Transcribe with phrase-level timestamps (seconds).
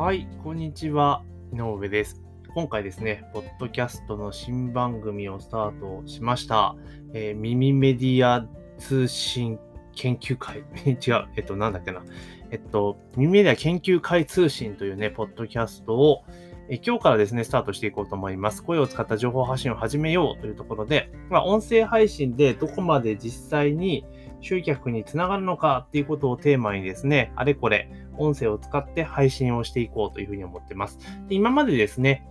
[0.00, 1.22] はい、こんにちは。
[1.52, 2.22] 井上です。
[2.54, 6.74] 今回ですね、ポッドキャストの新番組をスタートしました。
[7.12, 8.48] えー、耳メディア
[8.78, 9.58] 通信
[9.94, 10.64] 研究会。
[10.88, 12.02] 違う、えっと、なんだっけな。
[12.50, 16.24] えっと、耳メディア研究会通信というね、ポッドキャストを、
[16.70, 18.64] え今日からですね、スタートしていこうと思います。
[18.64, 24.06] 声を使った情報発信を始めようというところで、まあ、音声配信でどこまで実際に
[24.40, 30.98] 集客につながるのかっていうことをテーマにですね、あれこれ音声を使って配信をしていこうというふうに思ってます。
[31.28, 32.26] で今までですね、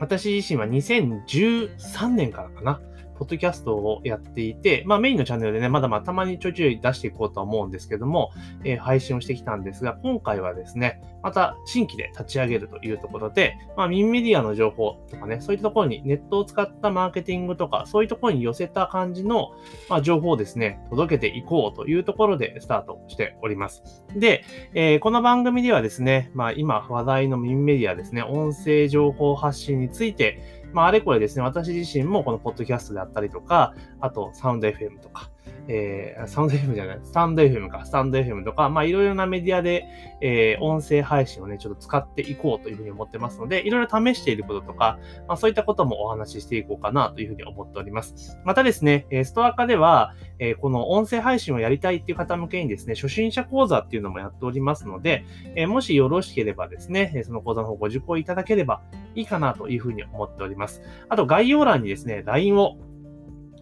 [0.00, 2.80] 私自身は2013年からかな、
[3.22, 8.32] ポッドキャストをやっていて、まあメインのチャンネルでね、まだまあたまにちょいちょい出していこうとは思うんですけども、
[8.64, 19.52] えー、配信をしてきたんですが、今回はですね、また新規で立ち上げるというところで、まあミンメディアの情報とかね、そういったところにネットを使ったマーケティングとか、そういうところに寄せた感じの、
[19.88, 23.84] まあ、情報をですね、届けていこうというところでスタートしております。
[24.16, 24.42] で、
[24.74, 35.30] えー、この番組ではですね、まあ今話題のミンメディアですね、音声情報発信について、まあ、あれこれですね、私自身もこのポッドキャストであったりとか、あとサウンド FM とか、
[35.68, 39.86] えー、サウンド FM じゃない、スタンド FM か、スタンド FM とか、まあ、いろいろなメディアで、
[40.20, 48.38] えー、音声配信をね、ちょっと使っていこうというふうに思ってますので、いろいろ試していることとか、まあ、そういったこともお話ししていこうかなというふうに思っております。
[48.44, 58.82] またですね、ストア化では、えー、この音声配信をやりたいっていう方向けにですね、初心者講座っていうのもやっておりますので、えー、もしよろしければですね、その講座の方ご受講いただければ
[59.14, 60.82] いいかなというふうに思っております。
[61.08, 62.76] あと概要欄にですね、LINE を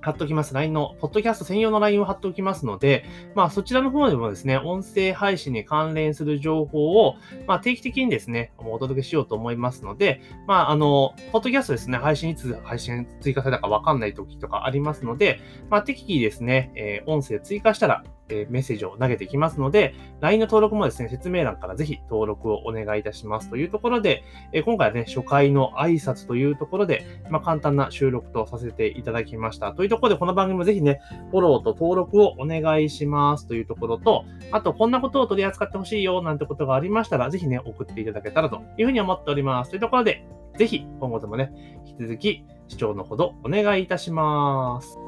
[0.00, 0.54] 貼っておきます。
[0.54, 24.22] LINE の、ポッドキャスト専用の LINE を貼っておきますので、まあそちらの方でもですね、音声配信に関連する情報を、まあ定期的にですね、お届けしようと思いますので、まああの、ポッドキャストですね、配信いつ配信追加されたかわかんない時とかありますので、まあ適宜ですね、えー、音声追加したら、えメッセージを投げてきますので、LINE の登録もですね、説明欄からぜひ登録をお願いいたしますというところで、
[24.52, 29.72] え今回はね、初回の挨拶というところで、まあ、簡単な収録とさせていただきました。
[29.72, 31.00] というところで、この番組もぜひね、
[31.30, 39.70] フォローと登録をお願いしますというところと、あと、こんなことを取り扱ってほしいよなんてことがありましたら、ぜひね、送っていただけたらというふうに思っております。
[39.70, 40.24] というところで、
[40.56, 41.52] ぜひ今後ともね、
[41.86, 44.98] 引き続き視聴のほどお願いいたします。